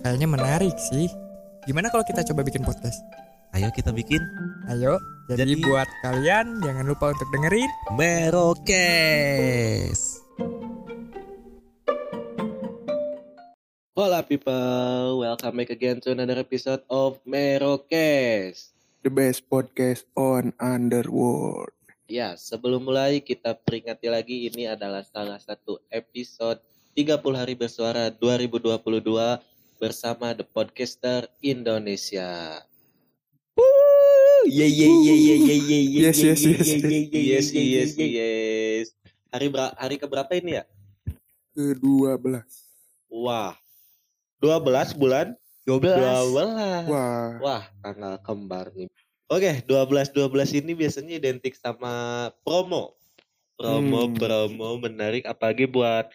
[0.00, 1.08] Kayaknya menarik sih
[1.64, 3.04] Gimana kalau kita coba bikin podcast?
[3.52, 4.20] Ayo kita bikin
[4.66, 4.96] Ayo
[5.28, 8.40] Jadi, Jadi- buat kalian jangan lupa untuk dengerin Merokes.
[13.92, 18.72] Hola people, welcome back again to another episode of Merokes.
[19.00, 21.68] the best podcast on Underworld.
[22.04, 26.58] Ya, sebelum mulai kita peringati lagi ini adalah salah satu episode
[26.92, 28.80] 30 hari bersuara 2022
[29.80, 32.60] bersama The Podcaster Indonesia.
[34.44, 36.68] Ye ye ye ye ye ye ye Yes, yes, yes,
[37.08, 38.86] Yes, yes, yes.
[39.32, 40.64] Hari ber- hari keberapa ini ya?
[41.56, 42.44] Ke-12.
[43.08, 43.56] Wah.
[44.40, 45.32] 12 bulan
[45.64, 46.88] 12 12.
[46.88, 48.88] Wah, Wah, tanggal kembar nih.
[49.28, 51.92] Oke, 12 12 ini biasanya identik sama
[52.44, 52.96] promo.
[53.56, 54.16] Promo Hmm.
[54.16, 56.08] promo menarik apalagi buat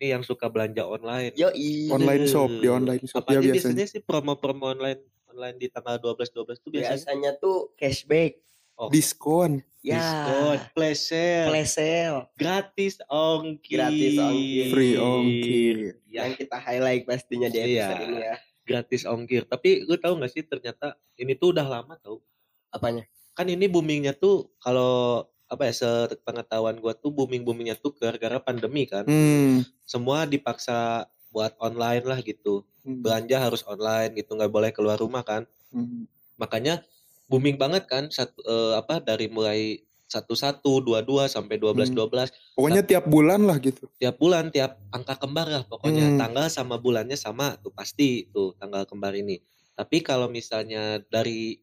[0.00, 1.36] ini yang suka belanja online.
[1.36, 1.52] Yo
[1.92, 3.76] online shop di online shop Apa ya biasanya.
[3.76, 8.40] biasanya sih promo-promo online online di tanggal 12 12 itu biasanya Biasanya tuh cashback
[8.88, 9.60] Diskon.
[9.84, 13.76] Ya diskon, flash sale, Flash sale gratis ongkir.
[13.76, 14.66] Gratis ongkir.
[14.72, 15.76] Free ongkir.
[16.08, 17.68] Ya, Yang kita highlight pastinya di Iya.
[17.84, 19.42] episode ini ya gratis ongkir.
[19.44, 22.24] Tapi lu tahu nggak sih ternyata ini tuh udah lama tau.
[22.72, 23.04] Apanya?
[23.30, 28.86] kan ini boomingnya tuh kalau apa ya sepengetahuan gua tuh booming boomingnya tuh gara-gara pandemi
[28.86, 29.66] kan Hmm.
[29.82, 33.02] semua dipaksa buat online lah gitu Hmm.
[33.02, 36.06] belanja harus online gitu nggak boleh keluar rumah kan Hmm.
[36.34, 36.80] makanya
[37.26, 41.86] booming banget kan satu eh, apa dari mulai satu satu dua dua sampai dua belas
[41.86, 41.98] Hmm.
[41.98, 43.86] dua belas Pokoknya tiap bulan lah gitu.
[43.96, 46.18] tiap bulan tiap angka kembar lah pokoknya Hmm.
[46.18, 49.38] tanggal sama bulannya sama tuh pasti tuh tanggal kembar ini
[49.74, 51.58] tapi kalau misalnya dari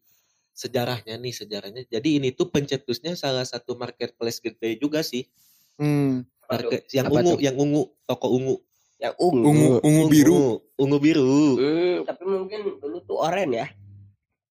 [0.58, 5.30] sejarahnya nih sejarahnya jadi ini tuh pencetusnya salah satu marketplace gede juga sih
[5.78, 6.26] Hmm.
[6.50, 7.38] Market, yang Apa ungu tuh?
[7.38, 8.56] yang ungu toko ungu
[8.98, 10.42] Yang ungu Ungu ungu biru.
[10.74, 13.68] ungu biru Hmm, Tapi mungkin dulu tuh oranye ya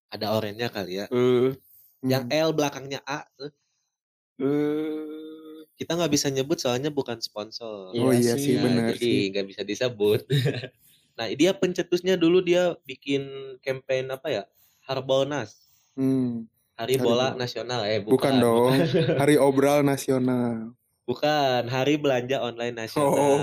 [0.08, 1.52] ada oranye kali ya Hmm.
[2.00, 2.48] yang Hmm.
[2.48, 3.28] L belakangnya A.
[4.38, 5.66] Hmm.
[5.74, 9.20] kita nggak bisa nyebut soalnya bukan sponsor Oh iya sih, Ya, benar jadi sih.
[9.30, 10.20] nggak bisa disebut
[11.18, 13.26] nah dia pencetusnya dulu dia bikin
[13.60, 14.42] campaign apa ya
[14.80, 15.67] Harbolnas
[15.98, 16.46] Hmm.
[16.78, 17.34] Hari Hari Bola.
[17.34, 18.72] Nasional eh Bukan, bukan dong.
[19.20, 20.78] Hari obral nasional.
[21.02, 23.18] Bukan, Hari Belanja Online Nasional.
[23.18, 23.38] Oh.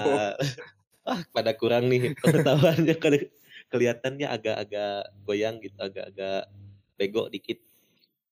[1.04, 3.36] Wah, pada kurang nih pengetahuannya Keli-
[3.68, 6.48] kelihatannya agak-agak goyang gitu, agak-agak
[6.96, 7.60] bego dikit.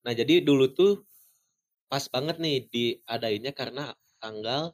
[0.08, 1.04] Nah, jadi dulu tuh
[1.92, 3.92] pas banget nih diadainnya karena
[4.24, 4.72] tanggal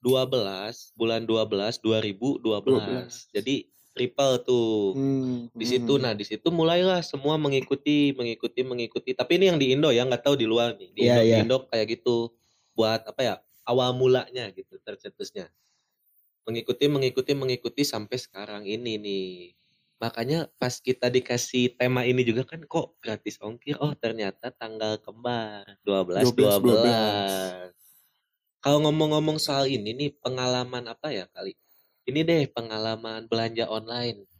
[0.00, 3.36] 12 bulan 12 2012.
[3.36, 4.92] Jadi triple tuh.
[4.92, 5.48] Hmm.
[5.56, 9.16] Di situ nah di situ mulailah semua mengikuti mengikuti mengikuti.
[9.16, 10.92] Tapi ini yang di Indo ya, nggak tahu di luar nih.
[10.92, 11.36] Di Iya, Indo, di iya.
[11.40, 12.36] Indo kayak gitu
[12.76, 13.34] buat apa ya?
[13.64, 15.48] Awal mulanya gitu tercetusnya.
[16.44, 19.32] Mengikuti mengikuti mengikuti sampai sekarang ini nih.
[19.96, 23.80] Makanya pas kita dikasih tema ini juga kan kok gratis ongkir.
[23.80, 27.72] Oh, ternyata tanggal kembar 12 12.
[27.72, 27.72] 12.
[28.60, 31.56] Kalau ngomong-ngomong soal ini nih pengalaman apa ya kali?
[32.06, 34.30] Ini deh pengalaman belanja online.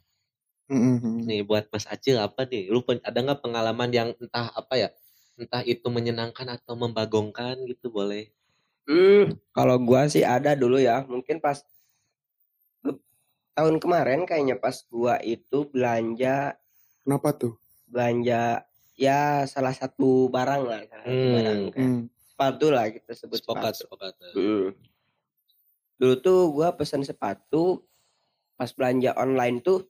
[0.71, 1.19] Hmm, hmm.
[1.27, 2.71] Nih buat Mas Acil apa nih?
[2.71, 4.89] Lu ada nggak pengalaman yang entah apa ya?
[5.35, 8.31] Entah itu menyenangkan atau membagongkan gitu boleh.
[8.87, 11.59] Hmm, Kalau gua sih ada dulu ya Mungkin pas
[13.59, 16.55] Tahun kemarin kayaknya pas gua itu belanja
[17.03, 17.59] Kenapa tuh?
[17.91, 18.63] Belanja
[18.95, 21.35] Ya salah satu barang lah salah satu Hmm.
[21.35, 22.03] barang kayak Hmm.
[22.31, 24.13] Sepatu lah kita sebut Sepokat, sepatu sepokat.
[24.39, 24.67] Mm.
[25.97, 27.85] Dulu tuh gua pesen sepatu
[28.53, 29.85] pas belanja online tuh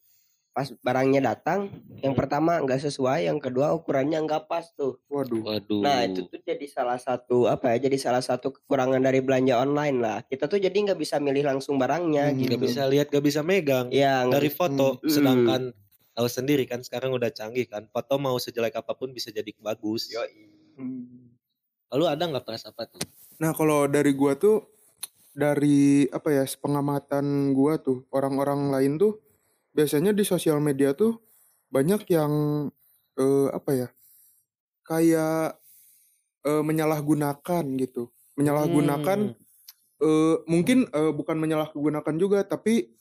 [0.50, 1.68] pas barangnya datang
[2.00, 2.18] yang Hmm.
[2.18, 5.44] pertama nggak sesuai yang kedua ukurannya nggak pas tuh Waduh.
[5.44, 5.84] Waduh.
[5.84, 9.98] nah itu tuh jadi salah satu apa ya jadi salah satu kekurangan dari belanja online
[9.98, 12.40] lah kita tuh jadi nggak bisa milih langsung barangnya Hmm.
[12.40, 13.86] gitu Gak bisa lihat, gak bisa megang.
[13.90, 15.06] ya nggak Dari bisa- foto, Hmm.
[15.06, 15.62] sedangkan
[16.10, 20.08] tahu sendiri kan sekarang udah canggih kan foto mau sejelek apa pun bisa jadi bagus
[20.74, 21.36] Hmm.
[21.86, 23.04] lalu ada nggak peras apa tuh
[23.36, 24.64] Nah kalau dari gua tuh
[25.36, 29.12] dari apa ya pengamatan gua tuh orang-orang lain tuh
[29.76, 31.20] biasanya di sosial media tuh
[31.68, 32.32] banyak yang
[33.20, 33.88] eh, apa ya
[34.86, 35.58] kayak
[36.46, 38.10] eh, menyalahgunakan gitu.
[38.38, 39.36] Menyalahgunakan Hmm.
[40.02, 42.94] eh, mungkin eh, bukan menyalahgunakan juga tapi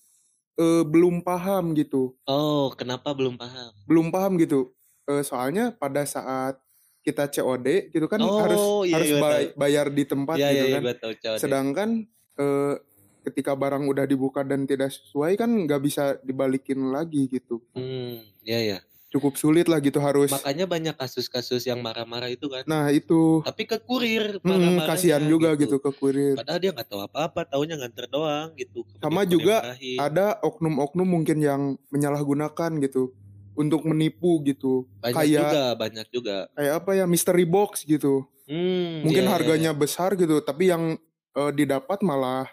[0.59, 2.15] eh, belum paham gitu.
[2.33, 3.73] Oh kenapa belum paham?
[3.85, 4.73] Belum paham gitu.
[5.05, 6.57] Eh, soalnya pada saat
[7.05, 10.65] kita COD gitu kan Oh, harus iya, harus iya, bay- bayar di tempat Iya gitu
[10.65, 10.81] iya iya kan.
[11.21, 11.41] cowok deh.
[11.41, 11.89] sedangkan
[12.35, 12.75] eh,
[13.21, 18.59] ketika barang udah dibuka dan tidak sesuai kan nggak bisa dibalikin lagi gitu Hmm, iya
[18.61, 18.79] ya.
[19.09, 22.67] cukup sulit lah gitu harus Makanya banyak kasus-kasus yang marah-marah itu kan.
[22.67, 25.79] nah itu Tapi ke kurir hmm, kasihan juga gitu.
[25.79, 28.83] ke kurir Padahal dia nggak tahu apa-apa, taunya nganter doang gitu.
[28.99, 29.97] Sama Kemudian juga dimarahin.
[30.03, 33.15] ada oknum-oknum mungkin yang menyalahgunakan gitu
[33.55, 36.37] untuk menipu gitu banyak kayak juga, banyak juga.
[36.53, 40.99] kayak apa ya mystery box gitu Hmm, mungkin iya, iya, harganya besar gitu tapi yang
[41.35, 42.47] eh, didapat malah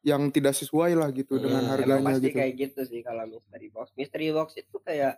[0.00, 3.24] yang tidak sesuai lah gitu dengan Hmm, Emang harganya pasti gitu kayak gitu sih kalau
[3.26, 3.86] mystery box.
[3.94, 5.16] Mystery box itu kayak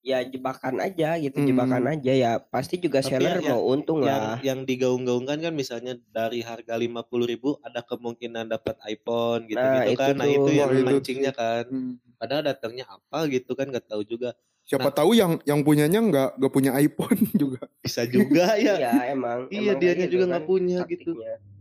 [0.00, 1.48] ya jebakan aja gitu, Hmm.
[1.48, 2.32] jebakan aja ya.
[2.38, 4.38] Pasti juga Tapi seller yang- mau untung yang lah.
[4.40, 9.90] yang digaung-gaungkan kan misalnya dari harga 50.000 ribu ada kemungkinan dapat iPhone gitu Nah, gitu
[9.92, 10.34] itu kan nah tuh.
[10.36, 11.94] itu yang itu mancingnya kan Hmm.
[12.16, 16.52] padahal datangnya apa gitu kan nggak tahu juga siapa tahu yang yang punyanya nggak nggak
[16.52, 19.50] punya iPhone juga bisa juga ya Iya emang.
[19.50, 21.10] iya emang dianya kayak juga gitu nggak kan punya gitu.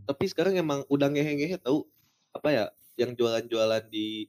[0.03, 1.86] Tapi sekarang emang udah ngehe-ngehe tahu
[2.31, 2.65] apa ya
[2.95, 4.27] yang jualan-jualan di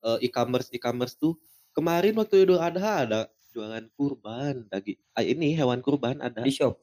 [0.00, 1.36] eh, e-commerce e-commerce tuh
[1.70, 6.78] kemarin waktu Idul Adha ada jualan kurban daging ah, ini hewan kurban ada Di shop.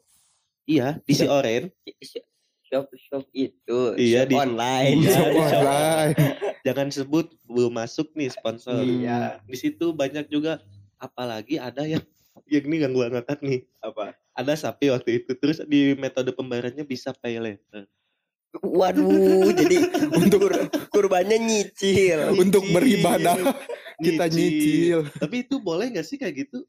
[0.65, 2.25] iya di si oren Di shop,
[2.65, 3.79] shop, shop itu.
[3.95, 4.95] Iya, shop di- online.
[4.97, 5.61] Iya, Shop di shop.
[5.61, 6.13] online.
[6.65, 9.37] jangan sebut belum masuk nih sponsor Iya.
[9.41, 10.57] di situ banyak juga
[10.97, 12.01] apalagi ada yang
[12.45, 14.17] yang ini yang gua ngangkat nih Apa?
[14.33, 17.85] ada sapi waktu itu terus di metode pembayarannya bisa pay later
[18.57, 19.77] Waduh, jadi
[20.21, 20.39] untuk
[20.89, 22.35] kurbannya nyicil.
[22.35, 22.73] untuk Nyicil.
[22.73, 23.35] beribadah
[23.97, 26.67] kita nyicil tapi itu boleh nggak sih kayak gitu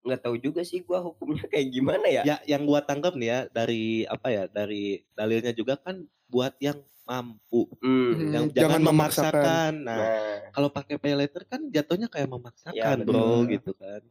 [0.00, 2.22] Nggak tahu juga sih gua hukumnya kayak gimana ya.
[2.24, 6.78] ya yang gua tangkap nih ya dari apa ya dari dalilnya juga kan buat yang
[7.04, 8.10] mampu Hmm.
[8.10, 9.32] Hmm, yang jangan jangan, memaksakan.
[9.32, 13.52] memaksakan nah Nah, kalau pakai pay later kan jatuhnya kayak memaksakan Ya, bro bener.
[13.54, 14.02] gitu kan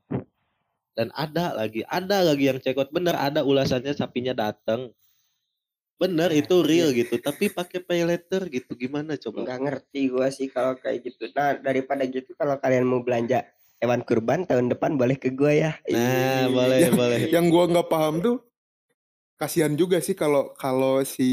[0.94, 4.90] dan ada lagi ada lagi yang cekot bener ada ulasannya sapinya datang
[5.98, 10.46] bener itu real gitu tapi pakai pay later gitu gimana coba nggak ngerti gua sih
[10.46, 11.28] kalau kayak gitu.
[11.32, 13.44] Nah, daripada gitu kalau kalian mau belanja
[13.78, 15.72] hewan kurban tahun depan boleh ke gua ya.
[15.88, 16.50] nah Ih.
[16.52, 18.38] boleh Yang- boleh yang gua nggak paham tuh
[19.36, 21.30] kasihan juga sih kalau kalau si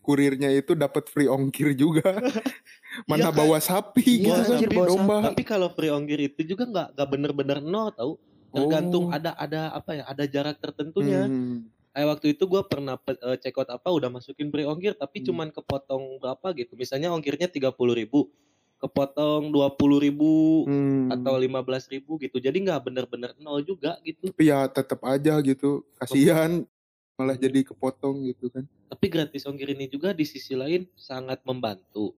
[0.00, 2.16] kurirnya itu dapat free ongkir juga
[3.08, 3.38] mana Iya kan?
[3.38, 7.08] bawa sapi Iya, gitu kan bawa domba tapi kalau free ongkir itu juga nggak nggak
[7.08, 8.16] bener-bener no tau
[8.50, 9.14] tergantung Oh.
[9.14, 11.64] ada ada apa ya ada jarak tertentunya Hmm.
[11.90, 15.22] Kayak waktu itu gua pernah pe- eh, check out apa udah masukin free ongkir tapi
[15.22, 15.26] Hmm.
[15.32, 16.74] cuman kepotong berapa gitu.
[16.74, 18.30] Misalnya ongkirnya tiga puluh ribu
[18.80, 21.12] kepotong dua puluh ribu Hmm.
[21.12, 22.40] atau lima belas ribu gitu.
[22.40, 24.32] Jadi nggak bener-bener nol juga gitu.
[24.32, 26.64] Tapi ya tetap aja gitu kasihan.
[27.20, 28.64] Malah jadi kepotong gitu kan.
[28.88, 32.16] Tapi gratis ongkir ini juga di sisi lain sangat membantu.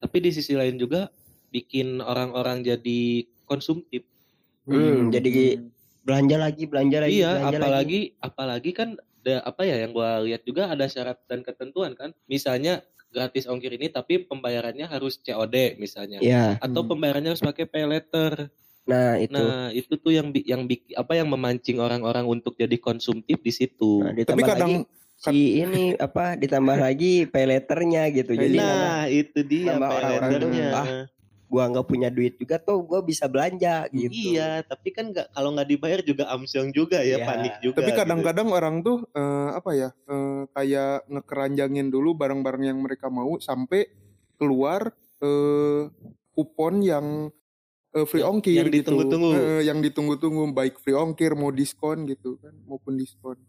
[0.00, 1.12] Tapi di sisi lain juga
[1.52, 4.08] bikin orang-orang jadi konsumtif.
[4.64, 5.60] Hmm, jadi
[6.04, 7.60] belanja lagi, belanja lagi, iya belanja lagi.
[7.60, 8.88] apalagi apalagi kan
[9.18, 13.72] ada apa ya yang gua lihat juga ada syarat dan ketentuan kan misalnya gratis ongkir
[13.72, 16.60] ini tapi pembayarannya harus COD misalnya Iya.
[16.60, 16.90] atau Hmm.
[16.92, 18.52] pembayarannya harus pakai pay letter
[18.84, 19.36] Nah, itu.
[19.36, 23.50] nah itu tuh yang bi- yang bik- apa yang memancing orang-orang untuk jadi konsumtif di
[23.50, 28.32] situ Nah, tapi ditambah kadang lagi si ini apa ditambah lagi pay letternya gitu.
[28.32, 30.86] Jadi nama nah itu dia pay tuh, letternya ah,
[31.48, 34.36] gua nggak punya duit juga tuh gua bisa belanja gitu.
[34.36, 37.26] Iya, tapi kan nggak kalau nggak dibayar juga amsyong juga ya, Iya.
[37.26, 37.80] panik juga.
[37.80, 38.00] tapi gitu.
[38.04, 43.88] kadang-kadang orang tuh eh, apa ya eh, kayak ngekeranjangin dulu barang-barang yang mereka mau sampai
[44.36, 45.82] keluar eh,
[46.30, 47.32] kupon yang
[47.96, 49.28] eh, free ongkir yang gitu ditunggu-tunggu.
[49.34, 53.40] Eh, yang ditunggu-tunggu baik free ongkir mau diskon gitu kan maupun diskon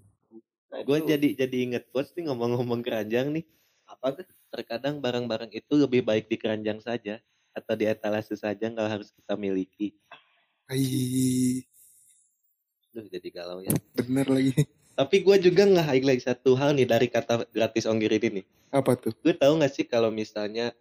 [0.70, 3.42] Nah, gue jadi jadi inget quotes nih ngomong-ngomong keranjang nih.
[3.90, 4.26] apa tuh?
[4.54, 7.18] Terkadang barang-barang itu lebih baik di keranjang saja
[7.60, 9.94] atau di etalase saja nggak harus kita miliki.
[10.70, 11.66] Ai,
[12.90, 13.70] Duh, jadi galau ya.
[13.94, 14.52] bener lagi
[14.98, 18.46] Tapi gue juga nggak highlight satu hal nih dari kata gratis ongkir ini nih.
[18.74, 20.76] apa tuh Gue tahu nggak sih kalau misalnya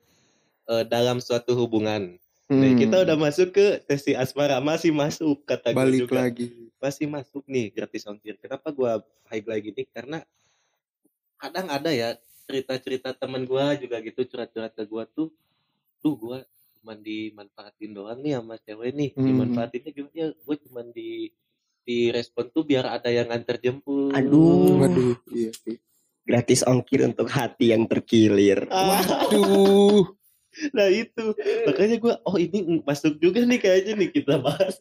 [0.68, 2.16] eh, dalam suatu hubungan,
[2.49, 6.25] Hmm, nih, kita udah masuk ke sesi asmara masih masuk kata gue balik juga.
[6.25, 6.49] lagi
[6.80, 8.40] masih masuk nih gratis ongkir.
[8.40, 9.82] Kenapa gua highlight gini?
[9.92, 10.25] Karena
[11.37, 12.16] kadang ada ya
[12.49, 15.28] cerita-cerita teman gua juga gitu curhat-curhat ke gua tuh,
[16.00, 16.38] tuh gua
[16.78, 19.25] cuman dimanfaatin doang nih sama cewek nih Hmm.
[19.25, 21.11] dimanfaatinnya gimana ya gue cuman di
[21.82, 24.76] di respon tuh biar ada yang nganter jemput Aduh.
[24.78, 25.80] Waduh, iya sih.
[26.23, 28.68] Gratis ongkir untuk hati yang terkilir.
[28.68, 30.04] Ah, Waduh.
[30.70, 31.32] nah itu
[31.64, 34.76] makanya gue oh ini masuk juga nih kayaknya nih kita bahas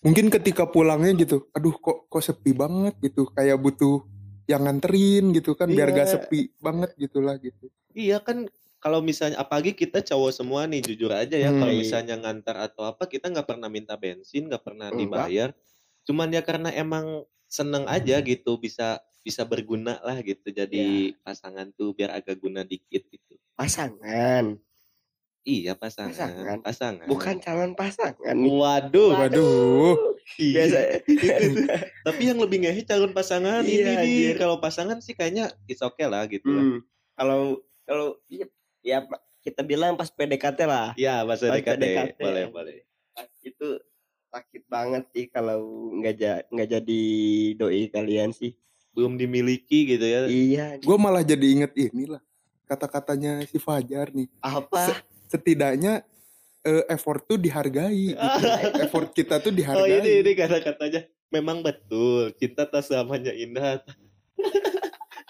[0.00, 4.00] Mungkin ketika pulangnya gitu, aduh kok kok sepi banget gitu, kayak butuh
[4.44, 5.96] yang nganterin gitu kan biar Iya.
[5.96, 7.68] gak sepi banget gitulah gitu.
[7.92, 8.48] iya kan
[8.80, 11.60] kalau misalnya apalagi kita cowok semua nih jujur aja ya Hmm.
[11.60, 11.78] kalau Iya.
[11.78, 15.00] misalnya ngantar atau apa kita nggak pernah minta bensin nggak pernah Enggak.
[15.28, 15.48] dibayar
[16.02, 21.92] cuman ya karena emang seneng aja gitu bisa bisa berguna lah gitu jadi pasangan tuh
[21.92, 24.56] biar agak guna dikit gitu Pasangan,
[25.42, 26.58] iya pasangan Pasangan.
[26.62, 28.32] pasangan, bukan calon pasangan.
[28.34, 29.96] waduh Waduh.
[30.36, 30.64] Iya.
[30.64, 30.78] Biasa.
[32.06, 34.34] tapi yang lebih ngehe calon pasangan ini Iya, nih anjir.
[34.38, 36.62] kalau pasangan sih kayaknya it's okay lah gitu lah.
[36.62, 36.80] Hmm.
[37.12, 37.40] Kalau
[37.82, 38.46] kalau iya,
[38.82, 39.04] ya
[39.38, 40.92] kita bilang pas PDKT lah.
[40.94, 42.20] ya bahasa Pas DKT PDKT.
[42.20, 42.76] boleh boleh
[43.40, 43.80] Itu
[44.26, 45.60] sakit banget sih kalau
[45.94, 47.02] nggak ja- nggak jadi
[47.54, 48.52] doi kalian sih.
[48.90, 50.66] belum dimiliki gitu ya Iya.
[50.78, 52.18] Gue malah jadi inget inilah
[52.64, 54.26] kata-katanya si Fajar nih.
[54.40, 54.98] Apa?
[55.26, 56.02] Setidaknya
[56.60, 58.12] eh, effort tuh dihargai.
[58.12, 58.18] Gitu.
[58.84, 59.94] effort kita tuh Oh dihargai.
[59.96, 63.78] ini ini kata-katanya memang betul cinta tak selamanya indah.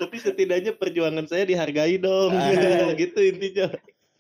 [0.01, 2.33] Tapi setidaknya perjuangan saya dihargai dong.
[2.33, 2.97] Ah.
[3.01, 3.69] gitu intinya.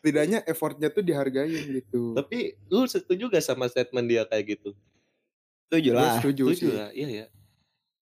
[0.00, 2.12] Setidaknya effortnya tuh dihargai gitu.
[2.12, 4.76] Tapi lu setuju gak sama statement dia kayak gitu?
[5.68, 6.12] Setuju Gue lah.
[6.20, 6.76] setuju Setuju sih.
[6.76, 7.26] lah, iya ya.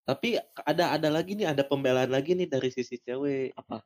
[0.03, 0.35] Tapi
[0.67, 3.55] ada ada lagi nih, ada pembelaan lagi nih dari sisi cewek.
[3.55, 3.81] Apa?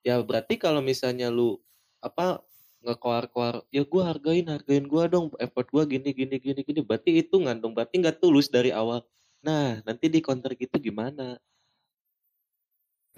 [0.00, 1.60] Ya berarti kalau misalnya lu
[2.00, 2.40] apa
[2.80, 6.80] ngekoar-koar, ya gua hargain, hargain gua dong, effort gua gini gini gini gini.
[6.80, 9.04] Berarti itu dong, berarti nggak tulus dari awal.
[9.44, 11.36] Nah, nanti di counter gitu gimana?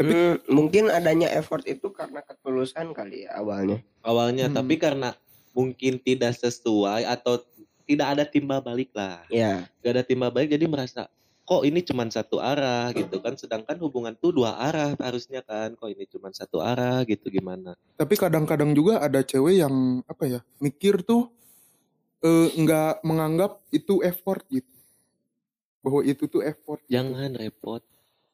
[0.00, 3.84] Tapi- Hmm, mungkin adanya effort itu karena ketulusan kali ya awalnya.
[4.00, 4.56] Awalnya, Hmm.
[4.56, 5.12] tapi karena
[5.52, 7.44] mungkin tidak sesuai atau
[7.84, 9.20] tidak ada timbal balik lah.
[9.28, 9.68] Ya.
[9.78, 11.04] Gak ada timbal balik jadi merasa
[11.42, 15.90] kok ini cuma satu arah gitu kan sedangkan hubungan tuh dua arah harusnya kan kok
[15.90, 19.74] ini cuma satu arah gitu gimana Tapi kadang-kadang juga ada cewek yang
[20.06, 21.26] apa ya mikir tuh
[22.20, 24.70] eh, nggak menganggap itu effort gitu.
[25.82, 26.78] Bahwa itu tuh effort.
[26.80, 26.94] gitu.
[26.94, 27.82] jangan repot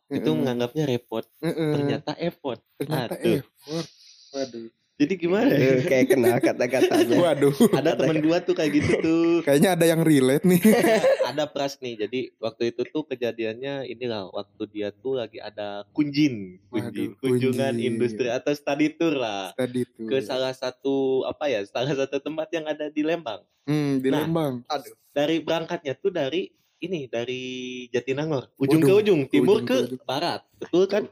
[0.08, 1.72] itu menganggapnya repot Heeh.
[1.72, 3.40] ternyata effort ternyata Aduh.
[3.40, 3.86] effort.
[4.28, 4.66] Waduh.
[4.96, 5.60] jadi gimana ya?
[5.70, 7.16] Eh, kayak kenal kata-katanya.
[7.26, 7.52] Waduh.
[7.70, 10.60] ada teman gua tuh kayak gitu tuh Kayaknya ada yang relate nih.
[11.28, 16.62] ada pras nih jadi waktu itu tuh kejadiannya inilah waktu dia tuh lagi ada kunjin
[16.66, 17.88] kunjin Waduh, kunjungan kunjin.
[17.88, 20.06] industri atau study tour lah Tadi tuh.
[20.06, 24.22] ke salah satu apa ya salah satu tempat yang ada di Lembang Hmm, di Nah.
[24.22, 24.62] Lembang.
[25.10, 27.42] dari berangkatnya tuh dari ini dari
[27.88, 30.02] Jatinangor ujung ke Waduh, ujung timur ujung ke, ke ujung.
[30.02, 31.04] barat betul kan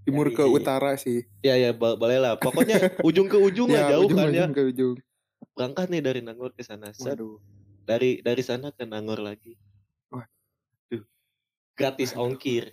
[0.00, 1.20] Timur ke Dari- utara sih.
[1.38, 4.50] ya ya bo- boleh lah pokoknya ujung ke ujung lah jauh ujung, kan ya ujung
[4.50, 4.94] ke ujung.
[5.52, 7.36] berangkat nih dari Nangor ke sana Waduh.
[7.84, 9.60] dari dari sana ke Nangor lagi
[10.08, 10.24] Wah.
[10.88, 11.04] Duh.
[11.74, 12.72] gratis ongkir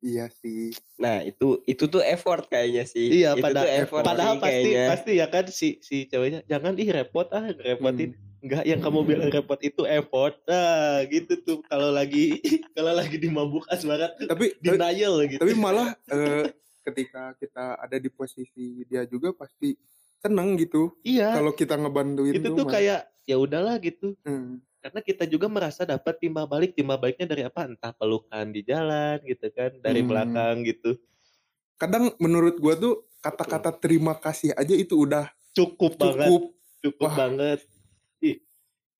[0.00, 0.72] Iya sih.
[0.96, 3.20] Nah, itu itu tuh effort kayaknya sih.
[3.20, 4.86] iya itu pada tuh effort padahal pasti kayaknya.
[4.88, 8.28] pasti ya kan si si ceweknya jangan ih repot ah repotin Hmm.
[8.40, 10.40] Enggak, yang kamu bilang repot itu effort.
[10.48, 12.40] Nah, gitu tuh kalau lagi
[12.76, 15.40] kalau lagi dimabuk asmara tuh Tapi tapi, denial gitu.
[15.44, 16.48] tapi malah eh,
[16.88, 19.76] ketika kita ada di posisi dia juga pasti
[20.20, 22.72] seneng gitu iya, kalau kita ngebantuin itu tuh mah.
[22.72, 24.16] kayak ya udahlah gitu.
[24.24, 24.64] Hmm.
[24.80, 27.68] Karena kita juga merasa dapat timbal balik, timbal baliknya dari apa?
[27.68, 30.08] Entah pelukan di jalan gitu kan, dari Hmm.
[30.08, 30.96] belakang gitu.
[31.76, 36.42] kadang menurut gua tuh kata-kata terima kasih aja itu udah Cukup, banget, cukup
[36.80, 37.16] cukup Wah.
[37.16, 37.58] banget.
[38.20, 38.36] Ih,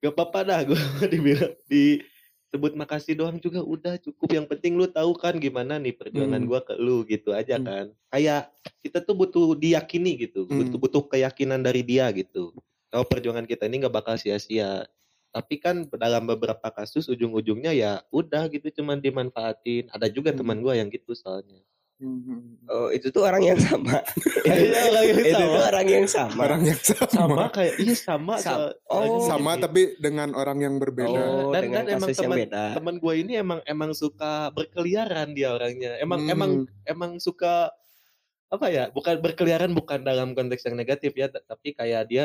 [0.01, 0.81] gak apa-apa dah gue
[1.13, 4.33] dibilang disebut makasih doang juga udah cukup.
[4.33, 6.49] Yang penting lu tahu kan gimana nih perjuangan Hmm.
[6.49, 7.69] gua ke lu gitu aja Hmm.
[7.69, 7.87] kan.
[8.09, 8.49] Kayak
[8.81, 10.65] kita tuh butuh diyakini gitu, Hmm.
[10.65, 12.57] butuh butuh keyakinan dari dia gitu.
[12.89, 14.89] Kalau perjuangan kita ini nggak bakal sia-sia.
[15.31, 19.87] Tapi kan dalam beberapa kasus ujung-ujungnya ya udah gitu cuman dimanfaatin.
[19.89, 20.39] Ada juga Hmm.
[20.39, 21.63] teman gua yang gitu soalnya.
[21.97, 22.57] Hmm.
[22.65, 24.01] Oh, itu tuh orang yang sama.
[24.41, 25.45] Iya, orang yang itu sama.
[25.45, 26.41] tuh orang yang sama.
[26.41, 28.35] orang yang sama, Sama kayak iya sama.
[28.35, 28.41] Sama.
[28.41, 28.97] soal- Oh.
[28.97, 29.63] soalnya sama gini.
[29.63, 33.61] tapi dengan orang yang berbeda Oh, Dan- dengan dan emang teman- teman gue ini emang
[33.65, 36.33] emang suka berkeliaran dia orangnya emang Hmm.
[36.33, 36.51] emang
[36.85, 37.69] emang suka
[38.49, 42.25] apa ya bukan berkeliaran bukan dalam konteks yang negatif ya tapi kayak dia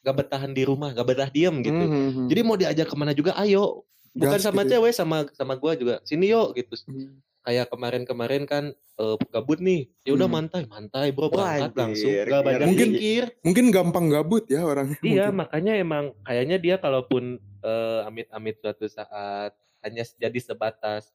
[0.00, 2.26] gak bertahan di rumah gak betah diem gitu Hmm.
[2.26, 4.70] jadi mau diajak ke mana juga ayo bukan Gas sama gitu.
[4.74, 7.20] cewek sama sama gue juga sini yuk gitu Hmm.
[7.40, 10.36] kayak kemarin-kemarin kan eh, gabut nih ya udah Hmm.
[10.40, 15.28] mantai mantai bro berangkat langsung gak banyak Mungkin- mikir mungkin gampang gabut ya orangnya Iya,
[15.28, 15.36] mungkin.
[15.38, 21.12] makanya emang kayaknya dia kalaupun eh, amit-amit suatu saat hanya jadi sebatas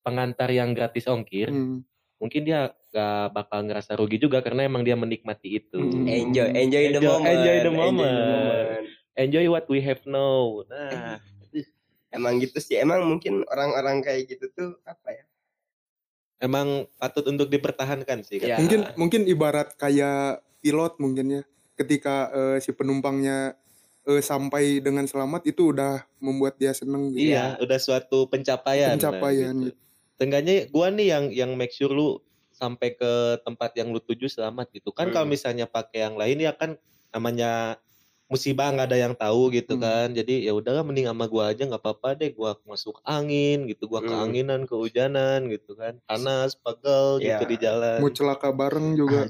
[0.00, 1.82] pengantar yang gratis ongkir, Hmm.
[2.20, 2.60] Mungkin dia
[2.92, 5.80] gak bakal ngerasa rugi juga karena emang dia menikmati itu.
[5.80, 6.04] Hmm.
[6.04, 7.32] Enjoy, enjoy the Enjoy- moment.
[7.32, 8.84] enjoy the moment.
[9.16, 10.60] enjoy what we have now.
[10.68, 11.18] Nah,
[12.10, 12.74] Emang gitu sih.
[12.74, 15.24] Emang mungkin orang-orang kayak gitu tuh apa ya?
[16.40, 18.40] emang patut untuk dipertahankan sih.
[18.40, 18.56] Ya.
[18.56, 21.42] Mungkin mungkin ibarat kayak pilot mungkin ya.
[21.76, 23.54] Ketika eh, si penumpangnya
[24.08, 27.36] eh, sampai dengan selamat itu udah membuat dia seneng gitu.
[27.36, 28.96] Iya, udah suatu pencapaian.
[28.96, 29.68] Pencapaian, gitu.
[29.70, 29.78] gitu.
[30.20, 32.20] Seenggaknya gua nih yang yang make sure lu
[32.52, 34.92] sampai ke tempat yang lu tuju selamat gitu.
[34.92, 35.32] Kan kalau Hmm.
[35.32, 36.76] misalnya pakai yang lain ya kan
[37.08, 37.80] namanya
[38.28, 39.82] musibah nggak ada yang tahu gitu Hmm.
[39.82, 40.08] kan.
[40.12, 44.04] Jadi ya udahlah mending sama gua aja nggak apa-apa deh gua masuk angin gitu, gua
[44.04, 44.12] Hmm.
[44.12, 45.96] keanginan, kehujanan gitu kan.
[46.04, 47.48] Panas, pegel gitu Iya.
[47.48, 47.98] di jalan.
[47.98, 49.24] Mau celaka bareng juga.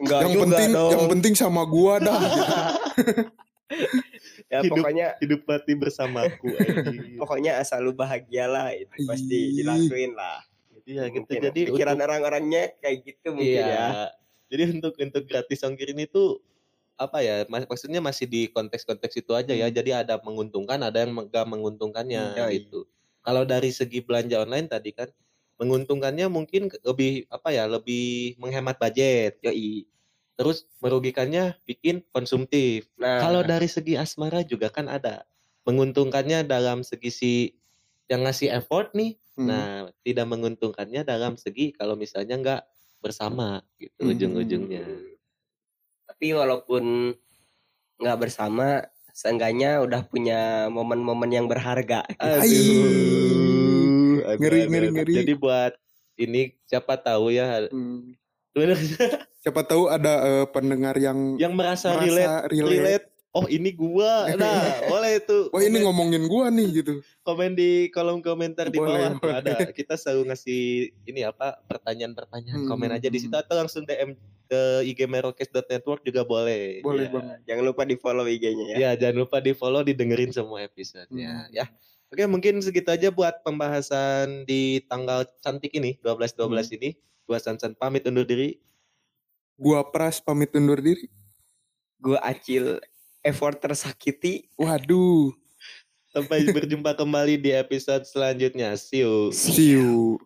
[0.00, 0.90] Enggak yang juga penting dong.
[0.90, 2.16] yang penting sama gua dah.
[2.16, 2.42] gitu.
[4.46, 6.48] ya Hidup- pokoknya Hidup mati bersamaku
[7.20, 10.42] pokoknya asal lu bahagia lah itu pasti dilakuin lah.
[10.86, 11.26] Iya gitu.
[11.26, 13.74] Mungkin Jadi pikiran untuk- orang-orangnya kayak gitu mungkin iya.
[13.74, 14.06] ya.
[14.46, 16.38] Jadi untuk untuk gratis ongkir ini tuh
[16.94, 17.42] apa ya?
[17.50, 19.66] mas- maksudnya masih di konteks-konteks itu aja ya.
[19.66, 19.74] Hmm.
[19.74, 22.54] Jadi ada menguntungkan, ada yang enggak menguntungkannya Hmm, iya.
[22.54, 22.86] gitu.
[23.20, 25.10] Kalau dari segi belanja online tadi kan
[25.58, 27.66] menguntungkannya mungkin lebih apa ya?
[27.66, 29.42] Lebih menghemat budget.
[29.42, 29.90] Yoi.
[30.36, 32.92] Terus merugikannya bikin konsumtif.
[33.00, 35.24] Nah, Kalau dari segi asmara juga kan ada
[35.64, 37.32] menguntungkannya dalam segi si
[38.06, 39.16] yang ngasih effort nih.
[39.36, 39.48] Hmm.
[39.48, 39.68] Nah,
[40.04, 42.62] tidak menguntungkannya dalam segi kalau misalnya nggak
[43.00, 44.12] bersama gitu Hmm.
[44.12, 44.84] ujung-ujungnya.
[46.06, 47.12] tapi walaupun
[48.00, 48.80] nggak bersama
[49.12, 52.08] seenggaknya udah punya momen-momen yang berharga.
[52.16, 52.40] Aduh.
[54.24, 55.12] Aduh, Ngeri, ngeri, ngeri.
[55.12, 55.72] Jadi buat
[56.16, 58.16] ini siapa tahu ya Hmm.
[59.42, 62.72] Siapa tahu ada eh, pendengar yang yang merasa, merasa relate, relate.
[62.72, 63.06] relate.
[63.30, 64.24] Oh ini gua.
[64.32, 65.52] Nah, boleh tuh.
[65.52, 67.04] Wah ini komen- ngomongin gua nih gitu.
[67.20, 69.34] komen di kolom komentar di Boleh, bawah boleh.
[69.36, 69.54] ada.
[69.70, 70.62] Kita selalu ngasih
[71.04, 72.64] ini apa pertanyaan-pertanyaan.
[72.64, 76.80] Hmm, Komen aja di situ atau langsung DM ke IG merokes.network juga boleh.
[76.80, 77.12] Boleh Ya.
[77.12, 77.38] banget.
[77.44, 78.76] Jangan lupa di follow IG-nya ya.
[78.78, 81.52] Ya, jangan lupa di follow, didengerin semua episodenya Hmm.
[81.52, 81.66] ya.
[82.06, 86.76] Oke, mungkin segitu aja buat pembahasan di tanggal cantik ini, 12-12 Hmm.
[86.78, 86.90] ini.
[87.26, 88.62] Gua Sansan pamit undur diri.
[89.58, 91.10] Gua Pras pamit undur diri.
[91.96, 92.78] Gue acil
[93.24, 94.46] effort tersakiti.
[94.54, 95.34] Waduh.
[96.14, 98.76] Sampai berjumpa kembali di episode selanjutnya.
[98.78, 99.34] See you.
[99.34, 100.20] See you.